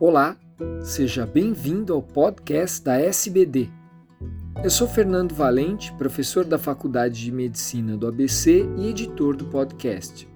Olá, 0.00 0.36
seja 0.80 1.26
bem-vindo 1.26 1.92
ao 1.92 2.00
podcast 2.00 2.84
da 2.84 3.00
SBD. 3.00 3.68
Eu 4.62 4.70
sou 4.70 4.86
Fernando 4.86 5.34
Valente, 5.34 5.92
professor 5.94 6.44
da 6.44 6.56
Faculdade 6.56 7.20
de 7.20 7.32
Medicina 7.32 7.96
do 7.96 8.06
ABC 8.06 8.64
e 8.76 8.86
editor 8.86 9.34
do 9.34 9.46
podcast. 9.46 10.28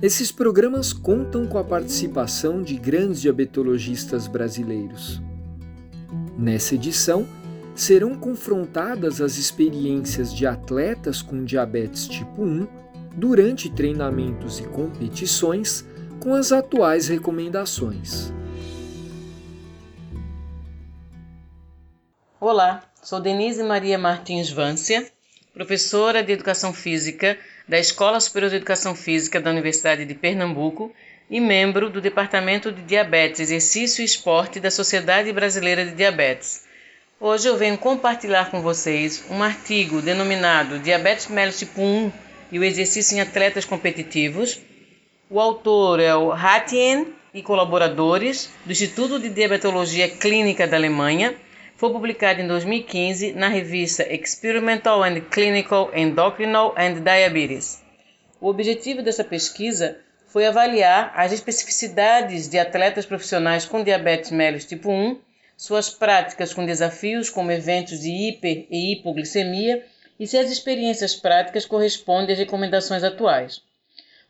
Esses 0.00 0.32
programas 0.32 0.94
contam 0.94 1.46
com 1.46 1.58
a 1.58 1.64
participação 1.64 2.62
de 2.62 2.78
grandes 2.78 3.20
diabetologistas 3.20 4.26
brasileiros. 4.26 5.20
Nessa 6.38 6.74
edição, 6.74 7.26
serão 7.74 8.14
confrontadas 8.14 9.20
as 9.20 9.36
experiências 9.36 10.32
de 10.34 10.46
atletas 10.46 11.20
com 11.20 11.44
diabetes 11.44 12.08
tipo 12.08 12.44
1 12.44 12.66
durante 13.14 13.68
treinamentos 13.70 14.58
e 14.58 14.62
competições 14.62 15.86
com 16.18 16.34
as 16.34 16.50
atuais 16.50 17.08
recomendações. 17.08 18.37
Olá, 22.40 22.84
sou 23.02 23.18
Denise 23.18 23.64
Maria 23.64 23.98
Martins 23.98 24.48
Vância, 24.48 25.04
professora 25.52 26.22
de 26.22 26.30
Educação 26.32 26.72
Física 26.72 27.36
da 27.66 27.80
Escola 27.80 28.20
Superior 28.20 28.48
de 28.48 28.56
Educação 28.58 28.94
Física 28.94 29.40
da 29.40 29.50
Universidade 29.50 30.04
de 30.04 30.14
Pernambuco 30.14 30.94
e 31.28 31.40
membro 31.40 31.90
do 31.90 32.00
Departamento 32.00 32.70
de 32.70 32.80
Diabetes, 32.82 33.40
Exercício 33.40 34.02
e 34.02 34.04
Esporte 34.04 34.60
da 34.60 34.70
Sociedade 34.70 35.32
Brasileira 35.32 35.84
de 35.84 35.96
Diabetes. 35.96 36.64
Hoje 37.18 37.48
eu 37.48 37.56
venho 37.56 37.76
compartilhar 37.76 38.52
com 38.52 38.62
vocês 38.62 39.24
um 39.28 39.42
artigo 39.42 40.00
denominado 40.00 40.78
Diabetes 40.78 41.26
mellitus 41.26 41.58
tipo 41.58 41.82
1 41.82 42.12
e 42.52 42.58
o 42.60 42.62
exercício 42.62 43.16
em 43.16 43.20
atletas 43.20 43.64
competitivos. 43.64 44.60
O 45.28 45.40
autor 45.40 45.98
é 45.98 46.14
o 46.14 46.30
Hatien 46.30 47.08
e 47.34 47.42
colaboradores 47.42 48.48
do 48.64 48.70
Instituto 48.70 49.18
de 49.18 49.28
Diabetologia 49.28 50.08
Clínica 50.08 50.68
da 50.68 50.76
Alemanha. 50.76 51.34
Foi 51.78 51.92
publicado 51.92 52.40
em 52.40 52.46
2015 52.48 53.34
na 53.34 53.46
revista 53.46 54.02
Experimental 54.12 55.00
and 55.04 55.20
Clinical 55.30 55.92
Endocrinal 55.94 56.74
and 56.76 56.94
Diabetes. 57.04 57.84
O 58.40 58.48
objetivo 58.48 59.00
dessa 59.00 59.22
pesquisa 59.22 59.96
foi 60.26 60.44
avaliar 60.44 61.12
as 61.14 61.30
especificidades 61.30 62.48
de 62.48 62.58
atletas 62.58 63.06
profissionais 63.06 63.64
com 63.64 63.84
diabetes 63.84 64.32
mellitus 64.32 64.66
tipo 64.66 64.90
1 64.90 65.20
suas 65.56 65.88
práticas 65.88 66.52
com 66.52 66.66
desafios 66.66 67.30
como 67.30 67.52
eventos 67.52 68.00
de 68.00 68.10
hiper 68.10 68.66
e 68.68 68.94
hipoglicemia 68.94 69.86
e 70.18 70.26
se 70.26 70.36
as 70.36 70.50
experiências 70.50 71.14
práticas 71.14 71.64
correspondem 71.64 72.32
às 72.32 72.40
recomendações 72.40 73.04
atuais. 73.04 73.62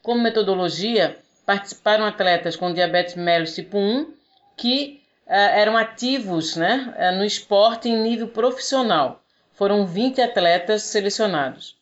Como 0.02 0.22
metodologia, 0.22 1.16
participaram 1.46 2.04
atletas 2.04 2.56
com 2.56 2.74
diabetes 2.74 3.14
mellitus 3.14 3.54
tipo 3.54 3.78
1 3.78 4.12
que 4.54 5.00
eram 5.34 5.76
ativos 5.76 6.56
né, 6.56 6.94
uh, 6.98 7.16
no 7.16 7.24
esporte 7.24 7.88
em 7.88 8.02
nível 8.02 8.28
profissional. 8.28 9.22
Foram 9.52 9.86
20 9.86 10.22
atletas 10.22 10.82
selecionados. 10.82 11.76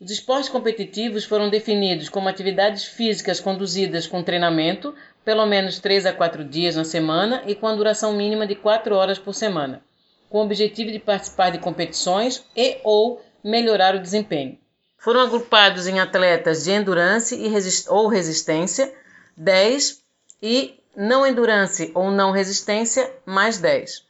Os 0.00 0.10
esportes 0.10 0.48
competitivos 0.48 1.24
foram 1.24 1.50
definidos 1.50 2.08
como 2.08 2.28
atividades 2.28 2.84
físicas 2.84 3.38
conduzidas 3.38 4.06
com 4.06 4.22
treinamento, 4.22 4.94
pelo 5.22 5.44
menos 5.44 5.78
3 5.78 6.06
a 6.06 6.12
4 6.12 6.42
dias 6.42 6.74
na 6.74 6.84
semana 6.84 7.42
e 7.46 7.54
com 7.54 7.66
a 7.66 7.74
duração 7.74 8.14
mínima 8.14 8.46
de 8.46 8.54
4 8.54 8.94
horas 8.94 9.18
por 9.18 9.34
semana, 9.34 9.82
com 10.30 10.38
o 10.38 10.44
objetivo 10.44 10.90
de 10.90 10.98
participar 10.98 11.50
de 11.50 11.58
competições 11.58 12.42
e 12.56 12.78
ou 12.82 13.22
melhorar 13.44 13.94
o 13.94 14.00
desempenho. 14.00 14.58
Foram 14.96 15.20
agrupados 15.20 15.86
em 15.86 16.00
atletas 16.00 16.64
de 16.64 16.72
endurance 16.72 17.36
resist 17.48 17.86
ou 17.90 18.08
resistência, 18.08 18.90
10, 19.36 20.00
e 20.42 20.79
não 20.96 21.26
endurance 21.26 21.90
ou 21.94 22.10
não 22.10 22.32
resistência, 22.32 23.12
mais 23.24 23.58
10. 23.58 24.04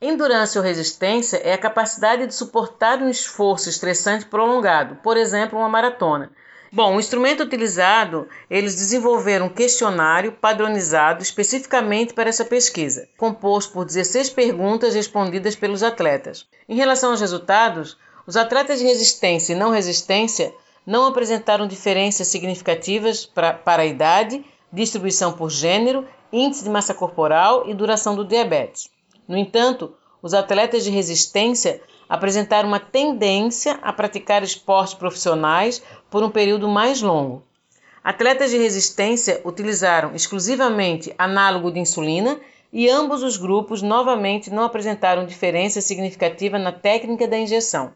Endurance 0.00 0.58
ou 0.58 0.64
resistência 0.64 1.38
é 1.38 1.52
a 1.52 1.58
capacidade 1.58 2.26
de 2.26 2.34
suportar 2.34 2.98
um 2.98 3.08
esforço 3.08 3.68
estressante 3.68 4.26
prolongado, 4.26 4.96
por 4.96 5.16
exemplo, 5.16 5.58
uma 5.58 5.68
maratona, 5.68 6.30
Bom, 6.72 6.96
o 6.96 7.00
instrumento 7.00 7.44
utilizado, 7.44 8.28
eles 8.50 8.74
desenvolveram 8.74 9.46
um 9.46 9.48
questionário 9.48 10.32
padronizado 10.32 11.22
especificamente 11.22 12.12
para 12.12 12.28
essa 12.28 12.44
pesquisa, 12.44 13.08
composto 13.16 13.72
por 13.72 13.84
16 13.84 14.30
perguntas 14.30 14.94
respondidas 14.94 15.54
pelos 15.54 15.82
atletas. 15.82 16.46
Em 16.68 16.74
relação 16.74 17.12
aos 17.12 17.20
resultados, 17.20 17.96
os 18.26 18.36
atletas 18.36 18.80
de 18.80 18.84
resistência 18.84 19.52
e 19.52 19.56
não 19.56 19.70
resistência 19.70 20.52
não 20.84 21.06
apresentaram 21.06 21.68
diferenças 21.68 22.26
significativas 22.26 23.24
pra, 23.24 23.52
para 23.52 23.82
a 23.82 23.86
idade, 23.86 24.44
distribuição 24.72 25.32
por 25.32 25.50
gênero, 25.50 26.06
índice 26.32 26.64
de 26.64 26.70
massa 26.70 26.94
corporal 26.94 27.68
e 27.68 27.74
duração 27.74 28.14
do 28.14 28.24
diabetes. 28.24 28.88
No 29.26 29.36
entanto, 29.36 29.94
os 30.22 30.34
atletas 30.34 30.84
de 30.84 30.90
resistência 30.90 31.80
apresentaram 32.08 32.68
uma 32.68 32.80
tendência 32.80 33.78
a 33.82 33.92
praticar 33.92 34.42
esportes 34.42 34.94
profissionais 34.94 35.82
por 36.10 36.22
um 36.22 36.30
período 36.30 36.68
mais 36.68 37.02
longo. 37.02 37.42
Atletas 38.02 38.50
de 38.50 38.58
resistência 38.58 39.40
utilizaram 39.44 40.14
exclusivamente 40.14 41.12
análogo 41.18 41.72
de 41.72 41.80
insulina 41.80 42.38
e 42.72 42.88
ambos 42.88 43.22
os 43.22 43.36
grupos 43.36 43.82
novamente 43.82 44.50
não 44.50 44.62
apresentaram 44.62 45.26
diferença 45.26 45.80
significativa 45.80 46.58
na 46.58 46.70
técnica 46.70 47.26
da 47.26 47.38
injeção. 47.38 47.92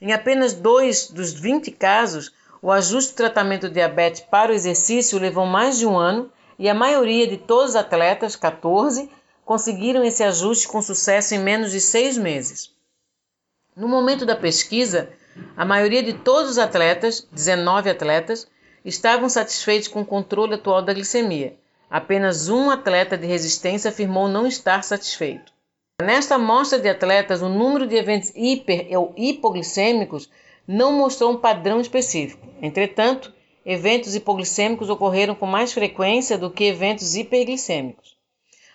Em 0.00 0.12
apenas 0.12 0.52
dois 0.52 1.08
dos 1.08 1.32
20 1.32 1.70
casos, 1.70 2.32
o 2.62 2.70
ajuste 2.70 3.12
do 3.12 3.16
tratamento 3.16 3.68
do 3.68 3.74
diabetes 3.74 4.20
para 4.20 4.52
o 4.52 4.54
exercício 4.54 5.18
levou 5.18 5.44
mais 5.44 5.78
de 5.78 5.86
um 5.86 5.98
ano 5.98 6.30
e 6.56 6.68
a 6.68 6.74
maioria 6.74 7.26
de 7.26 7.36
todos 7.36 7.70
os 7.70 7.76
atletas, 7.76 8.36
14, 8.36 9.10
conseguiram 9.44 10.04
esse 10.04 10.22
ajuste 10.22 10.68
com 10.68 10.80
sucesso 10.80 11.34
em 11.34 11.40
menos 11.40 11.72
de 11.72 11.80
seis 11.80 12.16
meses. 12.16 12.70
No 13.74 13.88
momento 13.88 14.24
da 14.24 14.36
pesquisa, 14.36 15.10
a 15.56 15.64
maioria 15.64 16.04
de 16.04 16.12
todos 16.12 16.52
os 16.52 16.58
atletas, 16.58 17.26
19 17.32 17.90
atletas, 17.90 18.46
estavam 18.84 19.28
satisfeitos 19.28 19.88
com 19.88 20.02
o 20.02 20.06
controle 20.06 20.54
atual 20.54 20.82
da 20.82 20.92
glicemia. 20.92 21.56
Apenas 21.90 22.48
um 22.48 22.70
atleta 22.70 23.18
de 23.18 23.26
resistência 23.26 23.88
afirmou 23.88 24.28
não 24.28 24.46
estar 24.46 24.84
satisfeito. 24.84 25.52
Nesta 26.00 26.36
amostra 26.36 26.78
de 26.78 26.88
atletas, 26.88 27.42
o 27.42 27.48
número 27.48 27.86
de 27.86 27.96
eventos 27.96 28.32
hiper 28.36 28.86
ou 28.96 29.12
hipoglicêmicos 29.16 30.30
não 30.66 30.92
mostrou 30.92 31.32
um 31.32 31.36
padrão 31.36 31.80
específico. 31.80 32.46
Entretanto, 32.60 33.32
eventos 33.64 34.14
hipoglicêmicos 34.14 34.90
ocorreram 34.90 35.34
com 35.34 35.46
mais 35.46 35.72
frequência 35.72 36.38
do 36.38 36.50
que 36.50 36.64
eventos 36.64 37.14
hiperglicêmicos. 37.16 38.16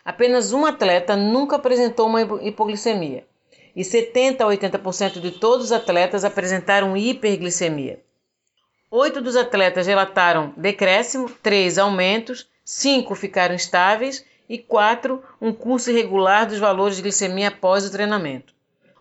Apenas 0.04 0.54
um 0.54 0.66
atleta 0.66 1.16
nunca 1.16 1.58
apresentou 1.58 2.08
uma 2.08 2.22
hipoglicemia 2.42 3.26
e 3.76 3.84
70 3.84 4.44
a 4.44 4.48
80% 4.48 5.20
de 5.20 5.32
todos 5.32 5.66
os 5.66 5.72
atletas 5.72 6.26
apresentaram 6.26 6.98
hiperglicemia. 6.98 8.02
Oito 8.90 9.22
dos 9.22 9.36
atletas 9.36 9.86
relataram 9.86 10.54
decréscimo, 10.58 11.30
três 11.44 11.78
aumentos, 11.78 12.50
cinco 12.64 13.14
ficaram 13.14 13.54
estáveis 13.54 14.26
e 14.50 14.58
quatro 14.58 15.22
um 15.42 15.54
curso 15.54 15.92
irregular 15.92 16.48
dos 16.48 16.58
valores 16.58 16.96
de 16.96 17.02
glicemia 17.02 17.50
após 17.50 17.86
o 17.86 17.92
treinamento. 17.92 18.57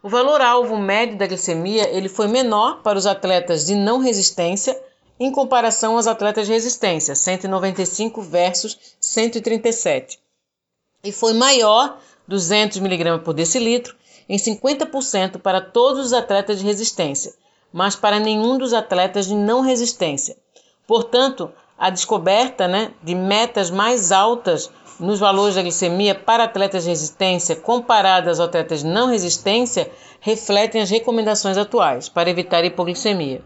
O 0.06 0.08
valor 0.08 0.40
alvo 0.40 0.76
médio 0.76 1.18
da 1.18 1.26
glicemia 1.26 1.88
ele 1.88 2.08
foi 2.08 2.28
menor 2.28 2.80
para 2.80 2.96
os 2.96 3.06
atletas 3.06 3.66
de 3.66 3.74
não 3.74 3.98
resistência 3.98 4.80
em 5.18 5.32
comparação 5.32 5.96
aos 5.96 6.06
atletas 6.06 6.46
de 6.46 6.52
resistência, 6.52 7.16
195 7.16 8.22
versus 8.22 8.78
137, 9.00 10.20
e 11.02 11.10
foi 11.10 11.32
maior 11.32 11.98
200 12.28 12.76
mg 12.76 13.18
por 13.24 13.34
decilitro 13.34 13.96
em 14.28 14.36
50% 14.36 15.40
para 15.40 15.60
todos 15.60 16.06
os 16.06 16.12
atletas 16.12 16.60
de 16.60 16.64
resistência, 16.64 17.34
mas 17.72 17.96
para 17.96 18.20
nenhum 18.20 18.56
dos 18.56 18.72
atletas 18.72 19.26
de 19.26 19.34
não 19.34 19.60
resistência. 19.60 20.36
Portanto, 20.86 21.50
a 21.76 21.90
descoberta 21.90 22.68
né, 22.68 22.92
de 23.02 23.16
metas 23.16 23.72
mais 23.72 24.12
altas 24.12 24.70
nos 24.98 25.18
valores 25.18 25.54
da 25.54 25.62
glicemia 25.62 26.14
para 26.14 26.44
atletas 26.44 26.84
de 26.84 26.90
resistência 26.90 27.56
comparadas 27.56 28.40
aos 28.40 28.48
atletas 28.48 28.80
de 28.80 28.86
não 28.86 29.08
resistência 29.08 29.90
refletem 30.20 30.80
as 30.80 30.90
recomendações 30.90 31.56
atuais 31.56 32.08
para 32.08 32.30
evitar 32.30 32.64
hipoglicemia. 32.64 33.42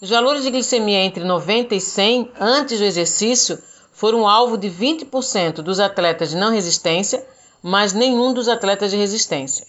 Os 0.00 0.10
valores 0.10 0.42
de 0.42 0.50
glicemia 0.50 1.00
entre 1.00 1.24
90 1.24 1.74
e 1.74 1.80
100 1.80 2.32
antes 2.38 2.78
do 2.78 2.84
exercício 2.84 3.58
foram 3.92 4.28
alvo 4.28 4.58
de 4.58 4.68
20% 4.68 5.62
dos 5.62 5.80
atletas 5.80 6.30
de 6.30 6.36
não 6.36 6.52
resistência 6.52 7.26
mas 7.62 7.92
nenhum 7.92 8.32
dos 8.32 8.48
atletas 8.48 8.92
de 8.92 8.96
resistência. 8.96 9.66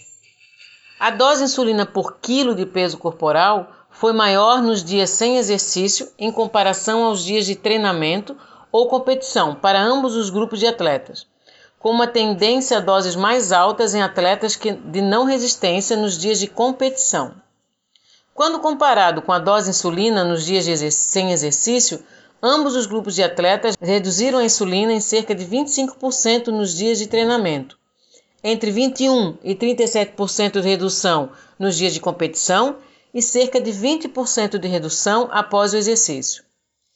A 1.00 1.10
dose 1.10 1.40
de 1.40 1.46
insulina 1.46 1.86
por 1.86 2.18
quilo 2.20 2.54
de 2.54 2.66
peso 2.66 2.98
corporal 2.98 3.72
foi 3.90 4.14
maior 4.14 4.62
nos 4.62 4.84
dias 4.84 5.10
sem 5.10 5.38
exercício 5.38 6.08
em 6.20 6.32
comparação 6.32 7.04
aos 7.04 7.24
dias 7.24 7.46
de 7.46 7.56
treinamento 7.56 8.38
ou 8.78 8.88
competição 8.88 9.56
para 9.56 9.82
ambos 9.82 10.16
os 10.16 10.30
grupos 10.30 10.60
de 10.60 10.68
atletas, 10.68 11.26
com 11.80 11.90
uma 11.90 12.06
tendência 12.06 12.78
a 12.78 12.80
doses 12.80 13.16
mais 13.16 13.52
altas 13.52 13.96
em 13.96 14.04
atletas 14.04 14.56
de 14.56 15.02
não 15.02 15.26
resistência 15.26 15.98
nos 15.98 16.16
dias 16.16 16.40
de 16.40 16.46
competição. 16.46 17.34
Quando 18.36 18.60
comparado 18.60 19.24
com 19.24 19.32
a 19.32 19.40
dose 19.40 19.72
insulina 19.72 20.24
nos 20.24 20.46
dias 20.46 20.94
sem 20.94 21.32
exercício, 21.32 22.04
ambos 22.40 22.76
os 22.76 22.86
grupos 22.86 23.16
de 23.16 23.24
atletas 23.24 23.76
reduziram 23.82 24.38
a 24.38 24.46
insulina 24.46 24.94
em 24.94 25.00
cerca 25.00 25.34
de 25.34 25.44
25% 25.44 26.50
nos 26.50 26.76
dias 26.76 27.00
de 27.00 27.08
treinamento. 27.08 27.80
Entre 28.44 28.70
21 28.70 29.40
e 29.44 29.56
37% 29.56 30.62
de 30.62 30.70
redução 30.70 31.32
nos 31.58 31.76
dias 31.76 31.96
de 31.96 32.00
competição 32.00 32.76
e 33.12 33.24
cerca 33.24 33.60
de 33.60 33.72
20% 33.72 34.60
de 34.60 34.68
redução 34.68 35.30
após 35.32 35.74
o 35.74 35.78
exercício. 35.78 36.46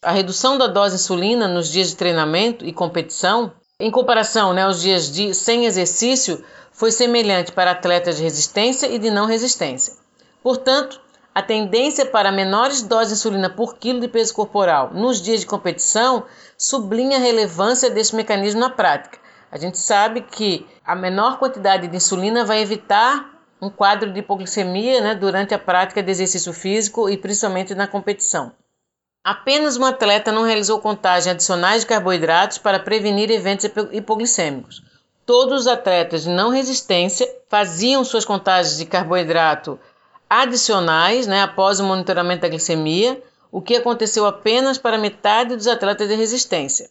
A 0.03 0.09
redução 0.09 0.57
da 0.57 0.65
dose 0.65 0.95
insulina 0.95 1.47
nos 1.47 1.69
dias 1.69 1.89
de 1.89 1.95
treinamento 1.95 2.65
e 2.65 2.73
competição, 2.73 3.53
em 3.79 3.91
comparação 3.91 4.51
né, 4.51 4.63
aos 4.63 4.81
dias 4.81 5.11
de 5.11 5.31
sem 5.31 5.67
exercício, 5.67 6.43
foi 6.71 6.91
semelhante 6.91 7.51
para 7.51 7.69
atletas 7.69 8.17
de 8.17 8.23
resistência 8.23 8.87
e 8.87 8.97
de 8.97 9.11
não 9.11 9.27
resistência. 9.27 9.93
Portanto, 10.41 10.99
a 11.35 11.43
tendência 11.43 12.03
para 12.03 12.31
menores 12.31 12.81
doses 12.81 13.09
de 13.09 13.13
insulina 13.13 13.47
por 13.47 13.77
quilo 13.77 13.99
de 13.99 14.07
peso 14.07 14.33
corporal 14.33 14.91
nos 14.91 15.21
dias 15.21 15.41
de 15.41 15.45
competição 15.45 16.25
sublinha 16.57 17.17
a 17.17 17.21
relevância 17.21 17.87
desse 17.87 18.15
mecanismo 18.15 18.59
na 18.59 18.71
prática. 18.71 19.19
A 19.51 19.57
gente 19.59 19.77
sabe 19.77 20.21
que 20.21 20.65
a 20.83 20.95
menor 20.95 21.37
quantidade 21.37 21.87
de 21.87 21.95
insulina 21.95 22.43
vai 22.43 22.59
evitar 22.59 23.39
um 23.61 23.69
quadro 23.69 24.11
de 24.11 24.21
hipoglicemia 24.21 24.99
né, 24.99 25.13
durante 25.13 25.53
a 25.53 25.59
prática 25.59 26.01
de 26.01 26.09
exercício 26.09 26.51
físico 26.53 27.07
e 27.07 27.17
principalmente 27.17 27.75
na 27.75 27.85
competição. 27.85 28.51
Apenas 29.23 29.77
um 29.77 29.85
atleta 29.85 30.31
não 30.31 30.41
realizou 30.41 30.79
contagem 30.79 31.31
adicionais 31.31 31.81
de 31.81 31.87
carboidratos 31.87 32.57
para 32.57 32.79
prevenir 32.79 33.29
eventos 33.29 33.69
hipoglicêmicos. 33.91 34.81
Todos 35.27 35.61
os 35.61 35.67
atletas 35.67 36.23
de 36.23 36.29
não 36.29 36.49
resistência 36.49 37.31
faziam 37.47 38.03
suas 38.03 38.25
contagens 38.25 38.77
de 38.79 38.85
carboidrato 38.87 39.79
adicionais 40.27 41.27
né, 41.27 41.43
após 41.43 41.79
o 41.79 41.83
monitoramento 41.83 42.41
da 42.41 42.49
glicemia, 42.49 43.21
o 43.51 43.61
que 43.61 43.75
aconteceu 43.75 44.25
apenas 44.25 44.79
para 44.79 44.97
metade 44.97 45.55
dos 45.55 45.67
atletas 45.67 46.07
de 46.07 46.15
resistência. 46.15 46.89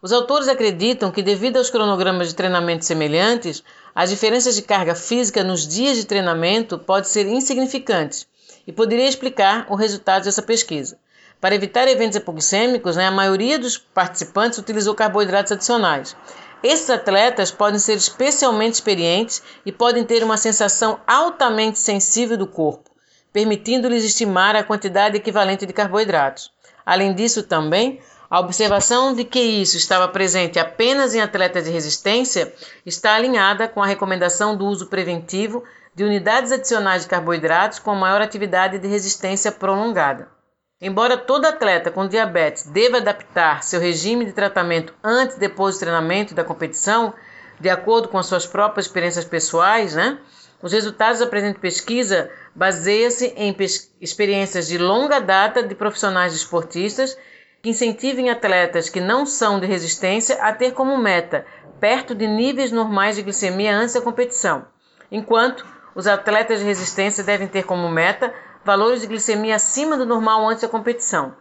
Os 0.00 0.12
autores 0.12 0.46
acreditam 0.46 1.10
que, 1.10 1.24
devido 1.24 1.56
aos 1.56 1.70
cronogramas 1.70 2.28
de 2.28 2.36
treinamento 2.36 2.84
semelhantes, 2.84 3.64
as 3.92 4.10
diferenças 4.10 4.54
de 4.54 4.62
carga 4.62 4.94
física 4.94 5.42
nos 5.42 5.66
dias 5.66 5.96
de 5.96 6.04
treinamento 6.04 6.78
podem 6.78 7.10
ser 7.10 7.26
insignificantes 7.26 8.28
e 8.64 8.72
poderia 8.72 9.08
explicar 9.08 9.66
o 9.68 9.74
resultado 9.74 10.22
dessa 10.22 10.42
pesquisa. 10.42 10.96
Para 11.40 11.54
evitar 11.54 11.86
eventos 11.86 12.16
hipoglicêmicos, 12.16 12.96
né, 12.96 13.06
a 13.06 13.12
maioria 13.12 13.60
dos 13.60 13.78
participantes 13.78 14.58
utilizou 14.58 14.92
carboidratos 14.94 15.52
adicionais. 15.52 16.16
Esses 16.64 16.90
atletas 16.90 17.52
podem 17.52 17.78
ser 17.78 17.94
especialmente 17.94 18.74
experientes 18.74 19.40
e 19.64 19.70
podem 19.70 20.02
ter 20.02 20.24
uma 20.24 20.36
sensação 20.36 21.00
altamente 21.06 21.78
sensível 21.78 22.36
do 22.36 22.48
corpo, 22.48 22.90
permitindo-lhes 23.32 24.02
estimar 24.02 24.56
a 24.56 24.64
quantidade 24.64 25.16
equivalente 25.16 25.64
de 25.64 25.72
carboidratos. 25.72 26.50
Além 26.84 27.14
disso, 27.14 27.44
também, 27.44 28.00
a 28.28 28.40
observação 28.40 29.14
de 29.14 29.22
que 29.24 29.38
isso 29.38 29.76
estava 29.76 30.08
presente 30.08 30.58
apenas 30.58 31.14
em 31.14 31.20
atletas 31.20 31.64
de 31.64 31.70
resistência 31.70 32.52
está 32.84 33.14
alinhada 33.14 33.68
com 33.68 33.80
a 33.80 33.86
recomendação 33.86 34.56
do 34.56 34.66
uso 34.66 34.88
preventivo 34.88 35.62
de 35.94 36.02
unidades 36.02 36.50
adicionais 36.50 37.02
de 37.02 37.08
carboidratos 37.08 37.78
com 37.78 37.94
maior 37.94 38.20
atividade 38.20 38.78
de 38.78 38.88
resistência 38.88 39.52
prolongada. 39.52 40.37
Embora 40.80 41.16
todo 41.16 41.44
atleta 41.44 41.90
com 41.90 42.06
diabetes 42.06 42.64
deva 42.66 42.98
adaptar 42.98 43.64
seu 43.64 43.80
regime 43.80 44.24
de 44.24 44.32
tratamento 44.32 44.94
antes 45.02 45.36
e 45.36 45.40
depois 45.40 45.74
do 45.74 45.80
treinamento 45.80 46.34
da 46.34 46.44
competição, 46.44 47.12
de 47.58 47.68
acordo 47.68 48.08
com 48.08 48.16
as 48.16 48.26
suas 48.26 48.46
próprias 48.46 48.86
experiências 48.86 49.24
pessoais, 49.24 49.96
né? 49.96 50.18
Os 50.62 50.72
resultados 50.72 51.18
da 51.18 51.26
presente 51.26 51.58
pesquisa 51.58 52.30
baseiam-se 52.54 53.26
em 53.36 53.56
experiências 54.00 54.68
de 54.68 54.78
longa 54.78 55.20
data 55.20 55.64
de 55.64 55.74
profissionais 55.74 56.32
esportistas 56.32 57.18
que 57.60 57.70
incentivem 57.70 58.30
atletas 58.30 58.88
que 58.88 59.00
não 59.00 59.26
são 59.26 59.58
de 59.58 59.66
resistência 59.66 60.40
a 60.40 60.52
ter 60.52 60.72
como 60.74 60.96
meta 60.96 61.44
perto 61.80 62.14
de 62.14 62.28
níveis 62.28 62.70
normais 62.70 63.16
de 63.16 63.22
glicemia 63.22 63.76
antes 63.76 63.94
da 63.94 64.00
competição, 64.00 64.64
enquanto 65.10 65.66
os 65.92 66.06
atletas 66.06 66.60
de 66.60 66.64
resistência 66.64 67.24
devem 67.24 67.48
ter 67.48 67.64
como 67.64 67.88
meta 67.88 68.32
valores 68.68 69.00
de 69.00 69.06
glicemia 69.06 69.56
acima 69.56 69.96
do 69.96 70.04
normal 70.04 70.46
antes 70.46 70.60
da 70.60 70.68
competição. 70.68 71.34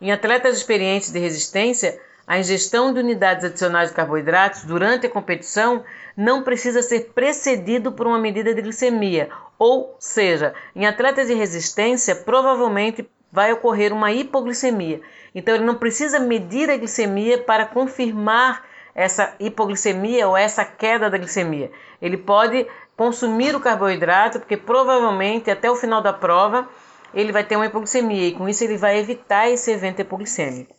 Em 0.00 0.10
atletas 0.10 0.56
experientes 0.56 1.12
de 1.12 1.20
resistência, 1.20 1.96
a 2.26 2.40
ingestão 2.40 2.92
de 2.92 2.98
unidades 2.98 3.44
adicionais 3.44 3.90
de 3.90 3.94
carboidratos 3.94 4.64
durante 4.64 5.06
a 5.06 5.08
competição 5.08 5.84
não 6.16 6.42
precisa 6.42 6.82
ser 6.82 7.12
precedido 7.14 7.92
por 7.92 8.08
uma 8.08 8.18
medida 8.18 8.52
de 8.52 8.60
glicemia, 8.60 9.30
ou 9.56 9.94
seja, 10.00 10.54
em 10.74 10.84
atletas 10.84 11.28
de 11.28 11.34
resistência, 11.34 12.16
provavelmente 12.16 13.08
vai 13.30 13.52
ocorrer 13.52 13.92
uma 13.92 14.10
hipoglicemia. 14.10 15.00
Então 15.32 15.54
ele 15.54 15.64
não 15.64 15.76
precisa 15.76 16.18
medir 16.18 16.68
a 16.68 16.76
glicemia 16.76 17.38
para 17.38 17.64
confirmar 17.64 18.64
essa 18.94 19.34
hipoglicemia 19.40 20.28
ou 20.28 20.36
essa 20.36 20.64
queda 20.64 21.08
da 21.08 21.18
glicemia. 21.18 21.70
Ele 22.00 22.16
pode 22.16 22.66
consumir 22.96 23.54
o 23.54 23.60
carboidrato, 23.60 24.38
porque 24.38 24.56
provavelmente 24.56 25.50
até 25.50 25.70
o 25.70 25.76
final 25.76 26.02
da 26.02 26.12
prova 26.12 26.68
ele 27.14 27.32
vai 27.32 27.44
ter 27.44 27.56
uma 27.56 27.66
hipoglicemia 27.66 28.28
e 28.28 28.32
com 28.32 28.48
isso 28.48 28.64
ele 28.64 28.76
vai 28.76 28.98
evitar 28.98 29.48
esse 29.48 29.70
evento 29.70 30.00
hipoglicêmico. 30.00 30.74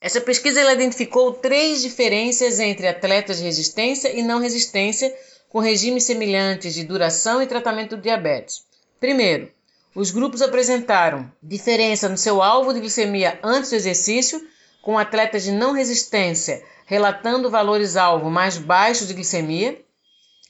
Essa 0.00 0.20
pesquisa 0.20 0.60
ela 0.60 0.72
identificou 0.72 1.32
três 1.32 1.80
diferenças 1.80 2.58
entre 2.58 2.88
atletas 2.88 3.38
de 3.38 3.44
resistência 3.44 4.12
e 4.12 4.22
não 4.22 4.40
resistência 4.40 5.14
com 5.48 5.60
regimes 5.60 6.04
semelhantes 6.04 6.74
de 6.74 6.82
duração 6.82 7.40
e 7.40 7.46
tratamento 7.46 7.96
do 7.96 8.02
diabetes. 8.02 8.64
Primeiro, 8.98 9.50
os 9.94 10.10
grupos 10.10 10.42
apresentaram 10.42 11.30
diferença 11.42 12.08
no 12.08 12.16
seu 12.16 12.42
alvo 12.42 12.72
de 12.72 12.80
glicemia 12.80 13.38
antes 13.42 13.70
do 13.70 13.76
exercício, 13.76 14.40
com 14.80 14.98
atletas 14.98 15.44
de 15.44 15.52
não 15.52 15.72
resistência 15.72 16.64
relatando 16.92 17.48
valores 17.48 17.96
alvo 17.96 18.28
mais 18.28 18.58
baixos 18.58 19.08
de 19.08 19.14
glicemia. 19.14 19.82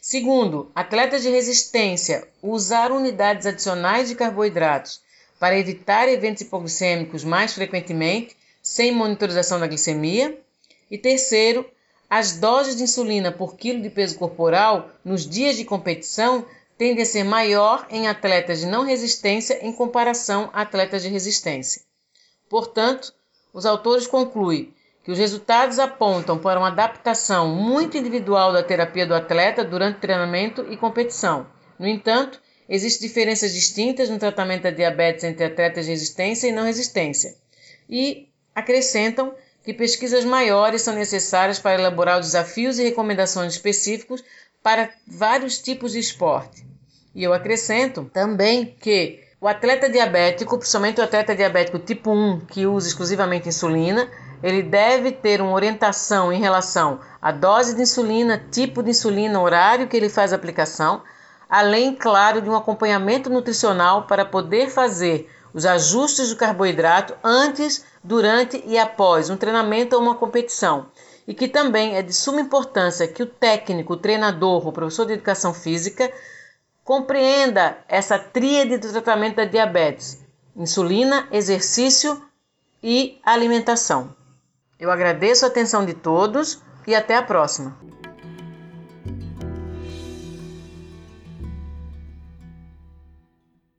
Segundo, 0.00 0.72
atletas 0.74 1.22
de 1.22 1.30
resistência 1.30 2.26
usaram 2.42 2.96
unidades 2.96 3.46
adicionais 3.46 4.08
de 4.08 4.16
carboidratos 4.16 5.00
para 5.38 5.56
evitar 5.56 6.08
eventos 6.08 6.42
hipoglicêmicos 6.42 7.22
mais 7.22 7.54
frequentemente, 7.54 8.36
sem 8.60 8.90
monitorização 8.90 9.60
da 9.60 9.68
glicemia. 9.68 10.36
E 10.90 10.98
terceiro, 10.98 11.64
as 12.10 12.32
doses 12.38 12.74
de 12.74 12.82
insulina 12.82 13.30
por 13.30 13.54
quilo 13.54 13.80
de 13.80 13.90
peso 13.90 14.18
corporal 14.18 14.90
nos 15.04 15.24
dias 15.24 15.56
de 15.56 15.64
competição 15.64 16.44
tende 16.76 17.02
a 17.02 17.06
ser 17.06 17.22
maior 17.22 17.86
em 17.88 18.08
atletas 18.08 18.58
de 18.58 18.66
não 18.66 18.84
resistência 18.84 19.64
em 19.64 19.72
comparação 19.72 20.50
a 20.52 20.62
atletas 20.62 21.02
de 21.04 21.08
resistência. 21.08 21.82
Portanto, 22.50 23.14
os 23.54 23.64
autores 23.64 24.08
concluem 24.08 24.74
que 25.02 25.10
os 25.10 25.18
resultados 25.18 25.78
apontam 25.78 26.38
para 26.38 26.58
uma 26.58 26.68
adaptação 26.68 27.48
muito 27.48 27.96
individual 27.96 28.52
da 28.52 28.62
terapia 28.62 29.06
do 29.06 29.14
atleta 29.14 29.64
durante 29.64 29.98
treinamento 29.98 30.66
e 30.70 30.76
competição. 30.76 31.46
No 31.78 31.88
entanto, 31.88 32.40
existem 32.68 33.08
diferenças 33.08 33.52
distintas 33.52 34.08
no 34.08 34.18
tratamento 34.18 34.62
da 34.62 34.70
diabetes 34.70 35.24
entre 35.24 35.44
atletas 35.44 35.86
de 35.86 35.90
resistência 35.90 36.46
e 36.46 36.52
não 36.52 36.64
resistência. 36.64 37.34
E 37.88 38.28
acrescentam 38.54 39.34
que 39.64 39.74
pesquisas 39.74 40.24
maiores 40.24 40.82
são 40.82 40.94
necessárias 40.94 41.58
para 41.58 41.74
elaborar 41.74 42.20
os 42.20 42.26
desafios 42.26 42.78
e 42.78 42.84
recomendações 42.84 43.54
específicos 43.54 44.22
para 44.62 44.90
vários 45.06 45.58
tipos 45.58 45.92
de 45.92 45.98
esporte. 45.98 46.64
E 47.14 47.24
eu 47.24 47.32
acrescento 47.32 48.10
também 48.12 48.76
que 48.80 49.20
o 49.40 49.48
atleta 49.48 49.88
diabético, 49.88 50.56
principalmente 50.56 51.00
o 51.00 51.04
atleta 51.04 51.34
diabético 51.34 51.78
tipo 51.78 52.12
1, 52.12 52.46
que 52.46 52.64
usa 52.66 52.88
exclusivamente 52.88 53.48
insulina, 53.48 54.08
ele 54.42 54.62
deve 54.62 55.12
ter 55.12 55.40
uma 55.40 55.52
orientação 55.52 56.32
em 56.32 56.40
relação 56.40 57.00
à 57.20 57.30
dose 57.30 57.74
de 57.74 57.82
insulina, 57.82 58.42
tipo 58.50 58.82
de 58.82 58.90
insulina, 58.90 59.40
horário 59.40 59.86
que 59.88 59.96
ele 59.96 60.08
faz 60.08 60.32
a 60.32 60.36
aplicação, 60.36 61.02
além, 61.48 61.94
claro, 61.94 62.40
de 62.40 62.50
um 62.50 62.56
acompanhamento 62.56 63.30
nutricional 63.30 64.02
para 64.02 64.24
poder 64.24 64.68
fazer 64.68 65.30
os 65.54 65.66
ajustes 65.66 66.30
do 66.30 66.36
carboidrato 66.36 67.14
antes, 67.22 67.84
durante 68.02 68.62
e 68.66 68.78
após 68.78 69.30
um 69.30 69.36
treinamento 69.36 69.94
ou 69.94 70.02
uma 70.02 70.14
competição. 70.14 70.86
E 71.28 71.34
que 71.34 71.46
também 71.46 71.96
é 71.96 72.02
de 72.02 72.12
suma 72.12 72.40
importância 72.40 73.06
que 73.06 73.22
o 73.22 73.26
técnico, 73.26 73.92
o 73.92 73.96
treinador, 73.96 74.66
o 74.66 74.72
professor 74.72 75.06
de 75.06 75.12
educação 75.12 75.54
física 75.54 76.10
Compreenda 76.84 77.78
essa 77.88 78.18
tríade 78.18 78.76
do 78.76 78.90
tratamento 78.90 79.36
da 79.36 79.44
diabetes: 79.44 80.20
insulina, 80.56 81.28
exercício 81.30 82.20
e 82.82 83.20
alimentação. 83.22 84.14
Eu 84.82 84.90
agradeço 84.90 85.44
a 85.44 85.48
atenção 85.48 85.86
de 85.86 85.94
todos 85.94 86.60
e 86.88 86.92
até 86.92 87.16
a 87.16 87.22
próxima. 87.22 87.72